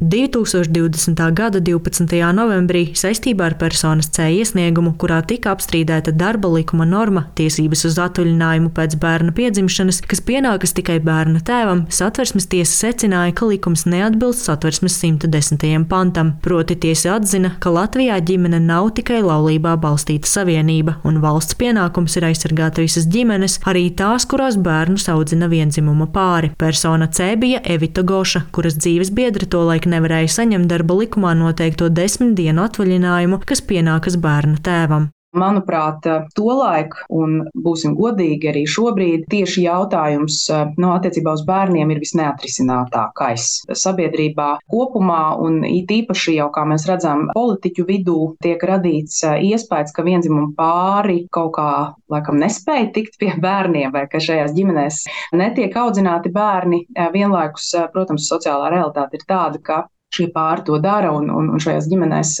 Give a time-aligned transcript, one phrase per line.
[0.00, 1.32] 2020.
[1.36, 2.32] gada 12.
[2.32, 8.70] novembrī saistībā ar personas C iesniegumu, kurā tika apstrīdēta darba likuma norma tiesības uz atvaļinājumu
[8.72, 14.96] pēc bērna piedzimšanas, kas pienākas tikai bērna tēvam, satversmes tiesa secināja, ka likums neatbilst satversmes
[15.02, 15.84] 110.
[15.90, 16.32] pantam.
[16.40, 22.30] Proti tiesa atzina, ka Latvijā ģimene nav tikai laulībā balstīta savienība, un valsts pienākums ir
[22.30, 26.54] aizsargāt visas ģimenes, arī tās, kurās bērnus audzina vienzimuma pāri.
[26.56, 31.90] Persona C bija Evita Goša, kuras dzīves biedra to laiku nevarēja saņemt darba likumā noteikto
[31.92, 35.10] desmit dienu atvaļinājumu, kas pienākas bērna tēvam.
[35.30, 40.40] Manuprāt, tolaik, un būsim godīgi arī šobrīd, tieši jautājums
[40.82, 47.28] no attiecībā uz bērniem ir visneatrisinātākais sabiedrībā kopumā, un it īpaši jau, kā mēs redzam,
[47.36, 51.70] politiķu vidū tiek radīts iespējas, ka vienzimuma pāri kaut kā
[52.10, 55.04] laikam nespēja tikt pie bērniem, vai ka šajās ģimenēs
[55.38, 56.84] netiek audzināti bērni.
[57.14, 59.80] Vienlaikus, protams, sociālā realitāte ir tāda, ka
[60.14, 62.34] šie pāri to dara, un, un, un šajās ģimenēs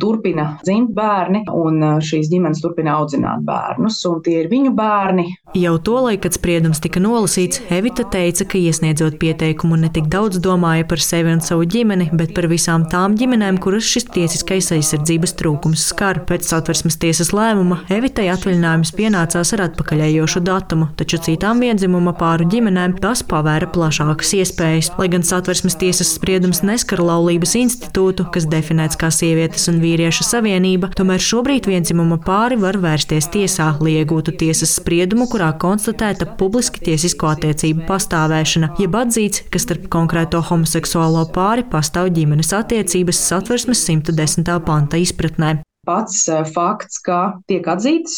[0.00, 5.26] turpina dzimt bērni, un šīs ģimenes turpina audzināt bērnus, un tie ir viņu bērni.
[5.58, 10.86] Jau tolaik, kad spriedums tika nolasīts, Evita teica, ka iesniedzot pieteikumu ne tik daudz domāja
[10.88, 15.84] par sevi un savu ģimeni, bet par visām tām ģimenēm, kuras šis tiesiskais aizsardzības trūkums
[15.90, 16.22] skar.
[16.28, 22.96] Pēc satversmes tiesas lēmuma Evitai atvaļinājums pienācās ar atpakaļējošu datumu, taču citām vienzimuma pāru ģimenēm
[23.02, 24.92] tas pavēra plašākas iespējas.
[25.00, 30.92] Lai gan satversmes tiesas spriedums neskar laulības institūtu, kas definēts kā sievietes un vīrieša savienība,
[30.96, 37.32] tomēr šobrīd vienzimuma pāri var vērsties tiesā, lai iegūtu tiesas spriedumu, kurā konstatēta publiski tiesisko
[37.34, 44.54] attiecību pastāvēšana, jeb atzīts, ka starp konkrēto homoseksuālo pāri pastāv ģimenes attiecības satversmes 110.
[44.66, 48.16] panta izpratnē pats fakts, ka tiek atzītas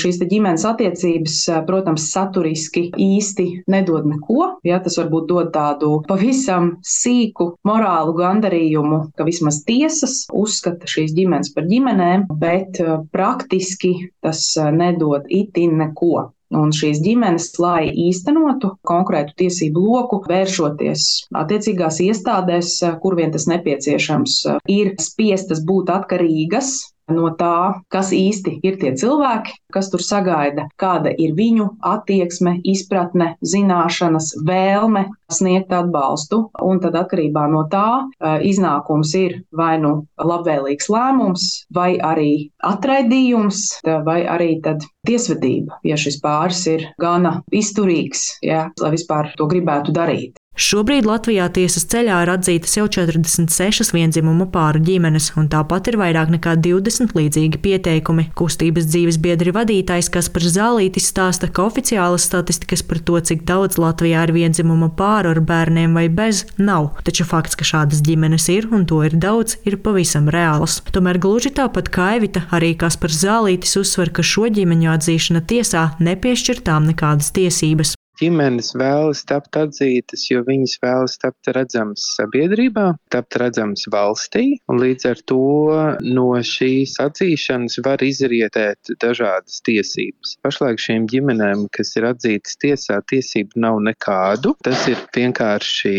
[0.00, 4.50] šīs ģimenes attiecības, protams, saturiski īsti nedod neko.
[4.66, 11.54] Ja, tas varbūt dod tādu pavisam sīku morālu gandarījumu, ka vismaz tiesas uzskata šīs ģimenes
[11.56, 12.80] par ģimenēm, bet
[13.14, 16.33] praktiski tas nedod itin neko.
[16.54, 21.06] Un šīs ģimenes, lai īstenotu konkrētu tiesību loku, vēršoties
[21.40, 24.36] attiecīgās iestādēs, kur vien tas nepieciešams,
[24.70, 26.74] ir spiestas būt atkarīgas
[27.12, 33.34] no tā, kas īsti ir tie cilvēki, kas tur sagaida, kāda ir viņu attieksme, izpratne,
[33.44, 36.44] zināšanas, vēlme sniegt atbalstu.
[36.62, 38.04] Un tad atkarībā no tā
[38.46, 43.66] iznākums ir vai nu labvēlīgs lēmums, vai arī atraidījums,
[44.06, 44.54] vai arī
[45.04, 50.38] tiesvedība, ja šis pāris ir gana izturīgs, ja, lai vispār to gribētu darīt.
[50.54, 56.30] Šobrīd Latvijā tiesas ceļā ir atzītas jau 46 vienzimumu pāru ģimenes, un tāpat ir vairāk
[56.30, 58.28] nekā 20 līdzīgi pieteikumi.
[58.38, 64.22] Kustības dzīves biedri vadītājs Kaspars Zālītis stāsta, ka oficiālas statistikas par to, cik daudz Latvijā
[64.28, 66.92] ir vienzimumu pāru ar bērniem vai bez, nav.
[67.02, 70.78] Taču fakts, ka šādas ģimenes ir un to ir daudz, ir pavisam reāls.
[70.94, 76.62] Tomēr gluži tāpat kā Evita, arī Kaspars Zālītis uzsver, ka šo ģimeņu atzīšana tiesā nepiešķir
[76.62, 83.86] tām nekādas tiesības ģimenes vēlas tapt atzītas, jo viņas vēlas tapt redzamas sabiedrībā, tapt redzamas
[83.92, 85.40] valstī, līdz ar to
[86.06, 90.36] no šīs atzīšanas var izrietēt dažādas tiesības.
[90.44, 94.54] Pašlaik šīm ģimenēm, kas ir atzītas tiesā, tiesību nav nekādu.
[94.64, 95.94] Tas ir vienkārši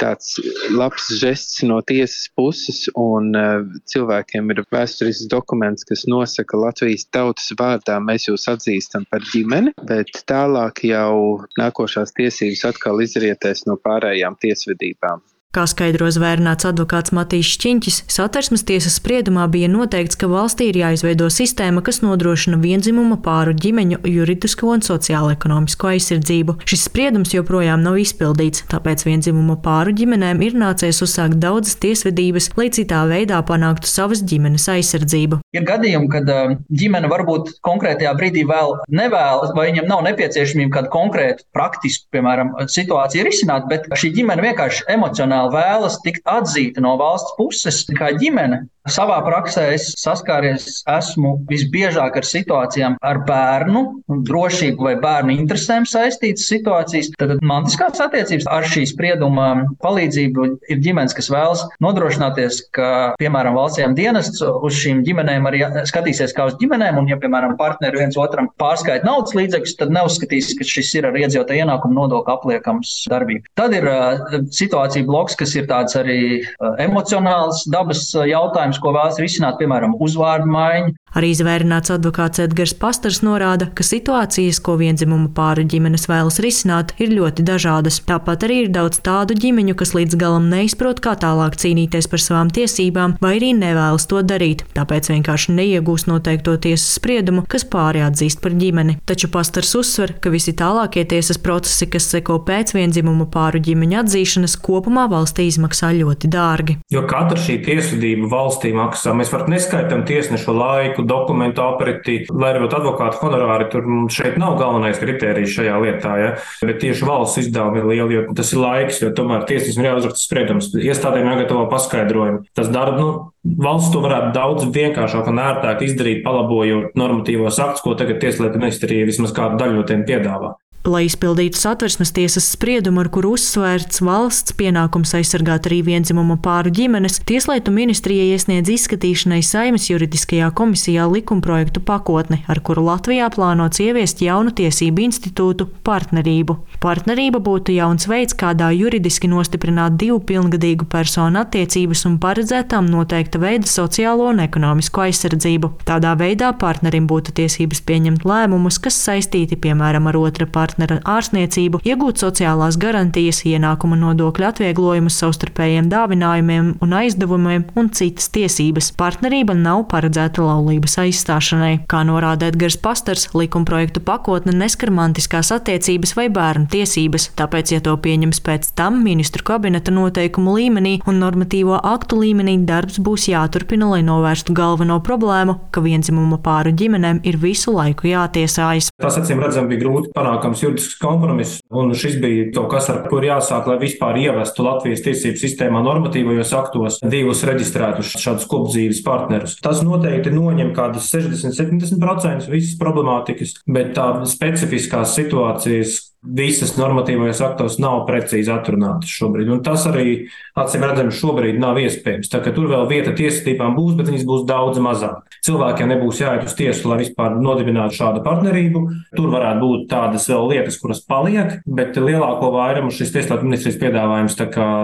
[0.00, 0.36] tāds
[0.72, 3.62] labs žests no tiesas puses, un uh,
[3.92, 10.22] cilvēkiem ir vēsturisks dokuments, kas nosaka Latvijas tautas vārdā, mēs jūs atzīstam par ģimeni, bet
[10.28, 15.22] tālāk jau nākošās tiesības atkal izrietēs no pārējām tiesvedībām.
[15.52, 21.26] Kā skaidro zvērnāts advokāts Matīs Šķiņķis, satversmes tiesas spriedumā bija noteikts, ka valstī ir jāizveido
[21.28, 26.54] sistēma, kas nodrošina vienzimuma pāru ģimeņu juridisko un sociālo-ekonomisko aizsardzību.
[26.64, 32.70] Šis spriedums joprojām nav izpildīts, tāpēc vienzimuma pāru ģimenēm ir nācies uzsākt daudzas tiesvedības, lai
[32.72, 35.42] citā veidā panāktu savas ģimenes aizsardzību.
[35.52, 40.94] Ir gadījumi, kad uh, ģimene varbūt konkrētajā brīdī vēl nevēlas, vai viņam nav nepieciešamība kādu
[40.96, 47.34] konkrētu praktisku, piemēram, situāciju risināt, bet šī ģimene vienkārši emocionāli vēlas tikt atzīta no valsts
[47.38, 53.82] puses kā ģimene, Savā praksē es saskāries esmu visbiežāk ar situācijām ar bērnu
[54.26, 57.12] drošību vai bērnu interesēm saistītas situācijas.
[57.20, 62.88] Tad mantiskās attiecības ar šī sprieduma palīdzību ir ģimenes, kas vēlas nodrošināties, ka,
[63.22, 68.02] piemēram, valstsiem dienests uz šīm ģimenēm arī skatīsies kā uz ģimenēm, un, ja, piemēram, partneri
[68.02, 72.96] viens otram pārskaita naudas līdzekļus, tad neuzskatīs, ka šis ir ar iedzīvotāju ienākumu nodokli apliekams
[73.14, 73.46] darbība.
[73.62, 78.92] Tad ir uh, situācija bloks, kas ir tāds arī uh, emocionāls dabas jautājums jautājums, ko
[78.96, 80.94] vēlas risināt, piemēram, uzvārdu maiņa.
[81.12, 87.12] Arī zvērināts advokāts Edgars Pastars norāda, ka situācijas, ko vienzimumu pāru ģimenes vēlas risināt, ir
[87.12, 88.00] ļoti dažādas.
[88.08, 92.52] Tāpat arī ir daudz tādu ģimeņu, kas līdz galam neizprot, kā tālāk cīnīties par savām
[92.54, 98.40] tiesībām, vai arī nevēlas to darīt, tāpēc vienkārši neiegūst noteikto tiesas spriedumu, kas pāri atzīst
[98.40, 98.96] par ģimeni.
[99.04, 104.56] Taču Pastars uzsver, ka visi tālākie tiesas procesi, kas seko pēc vienzimumu pāru ģimeņu atzīšanas,
[104.64, 106.78] kopumā valstī izmaksā ļoti dārgi.
[106.92, 109.12] Jo katra šī tiesvedība valstī maksā.
[109.16, 115.00] Mēs varam neskaitām tiesnešu laiku, dokumentu apriti, lai arī advokātu honorāri tur šeit nav galvenais
[115.00, 116.14] kriterijs šajā lietā.
[116.20, 116.30] Ja?
[116.62, 120.24] Bet tieši valsts izdevumi ir lieli, jo tas ir laiks, jo tomēr tiesnesim ir jāuzraksta
[120.24, 120.72] spriedums.
[120.78, 122.46] Iestādēm jāgatavo paskaidrojumi.
[122.56, 123.12] Tas dara, nu,
[123.42, 129.08] Valsts to varētu daudz vienkāršāk un ērtāk izdarīt, palabojot normatīvos aktus, ko tagad Tieslietu ministrija
[129.08, 130.52] vismaz kādu daļu no tiem piedāvā.
[130.82, 137.20] Lai izpildītu satversmes tiesas spriedumu, ar kuru uzsvērts valsts pienākums aizsargāt arī vienzimumu pāru ģimenes,
[137.22, 144.50] Tieslietu ministrija iesniedz izskatīšanai Saimas juridiskajā komisijā likumprojektu pakotni, ar kuru Latvijā plānots ieviest jaunu
[144.50, 146.58] tiesību institūtu- partnerību.
[146.82, 153.70] Partnerība būtu jauns veids, kādā juridiski nostiprināt divu pilngadīgu personu attiecības un paredzētām noteikta veida
[153.70, 155.70] sociālo un ekonomisko aizsardzību.
[155.86, 161.82] Tādā veidā partnerim būtu tiesības pieņemt lēmumus, kas saistīti piemēram ar otra partnera partnera ārstniecību,
[161.84, 168.92] iegūt sociālās garantijas, ienākuma nodokļu atvieglojumus savstarpējiem dāvinājumiem un aizdevumiem un citas tiesības.
[168.96, 171.84] Partnerība nav paredzēta laulības aizstāšanai.
[171.90, 177.96] Kā norāda Edgars Pastars, likumprojektu pakotne neskar mantiskās attiecības vai bērnu tiesības, tāpēc, ja to
[178.00, 184.00] pieņems pēc tam ministru kabineta noteikumu līmenī un normatīvo aktu līmenī, darbs būs jāturpina, lai
[184.06, 188.92] novērstu galveno problēmu, ka vienzimuma pāru ģimenēm ir visu laiku jātiesājas.
[189.02, 193.20] Tas, acīm redzam, bija grūti panākams juridisks kompromiss, un šis bija kaut kas, ar ko
[193.20, 199.58] ir jāsāk, lai vispār ievestu Latvijas tiesību sistēmā normatīvajos aktos divus reģistrētus šādus kopdzīves partnerus.
[199.64, 208.04] Tas noteikti noņem kādas 60-70% visas problemātikas, bet tā specifiskās situācijas, visas normatīvajos aktos nav
[208.06, 209.50] precīzi atrunātas šobrīd.
[209.50, 210.28] Un tas arī,
[210.58, 212.30] acīm redzami, šobrīd nav iespējams.
[212.30, 215.26] Tā kā tur vēl vieta tiesībām būs, bet viņas būs daudz mazāk.
[215.42, 218.84] Cilvēkiem nebūs jāiet uz tiesu, lai vispār nodibinātu šādu partnerību.
[219.18, 224.38] Tur varētu būt tādas vēl lietas, kuras paliek, bet lielāko vairumu šis tieslietu ministrijas piedāvājums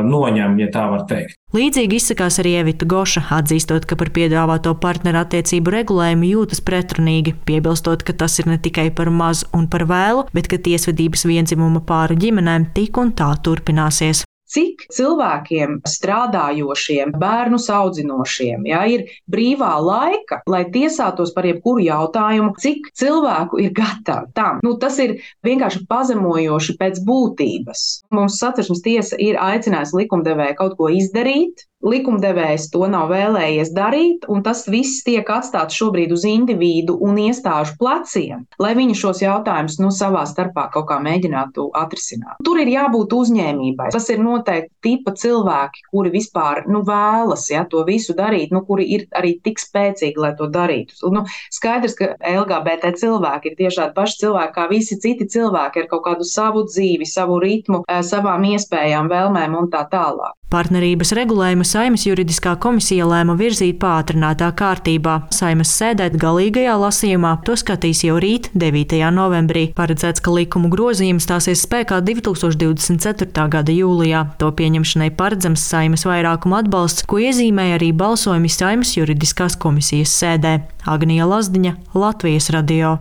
[0.08, 1.38] noņem, ja tā var teikt.
[1.56, 8.04] Līdzīgi izsakās arī Evita Goša, atzīstot, ka par piedāvāto partneru attiecību regulējumu jūtas pretrunīgi, piebilstot,
[8.04, 12.18] ka tas ir ne tikai par mazu un par vēlu, bet ka tiesvedības vienzimuma pāru
[12.18, 20.64] ģimenēm tik un tā turpināsies cik cilvēkiem, strādājošiem, bērnu audzinošiem, ja, ir brīvā laika, lai
[20.72, 24.62] tiesātos par jebkuru jautājumu, cik cilvēku ir gatavi tam.
[24.64, 27.86] Nu, tas ir vienkārši pazemojoši pēc būtības.
[28.14, 34.42] Mums satversmes tiesa ir aicinājusi likumdevēju kaut ko izdarīt, Likumdevējs to nav vēlējies darīt, un
[34.42, 39.92] tas viss tiek atstāts šobrīd uz individu un iestāžu pleciem, lai viņi šos jautājumus nu,
[39.94, 42.40] savā starpā kaut kā mēģinātu atrisināt.
[42.42, 43.92] Tur ir jābūt uzņēmībai.
[43.94, 48.88] Tas ir noteikti tipa cilvēki, kuri vispār nu, vēlas ja, to visu darīt, nu, kuri
[48.96, 50.98] ir arī tik spēcīgi, lai to darītu.
[51.14, 55.88] Nu, skaidrs, ka LGBT cilvēki ir tieši tādi paši cilvēki kā visi citi cilvēki ar
[55.94, 60.34] kaut kādu savu dzīvi, savu ritmu, eh, savām iespējām, vēlmēm un tā tālāk.
[60.48, 65.18] Partnerības regulējumu Saimas juridiskā komisija lēma virzīt pātrinātā kārtībā.
[65.34, 68.96] Saimas sēdēt galīgajā lasījumā to skatīs jau rīt, 9.
[69.12, 69.66] novembrī.
[69.76, 73.44] Paredzēts, ka likumu grozījums stāsies spēkā 2024.
[73.52, 74.22] gada jūlijā.
[74.40, 80.62] To pieņemšanai paredzams Saimas vairākuma atbalsts, ko iezīmēja arī balsojumi Saimas juridiskās komisijas sēdē.
[80.88, 82.98] Agnija Lazdiņa, Latvijas radio.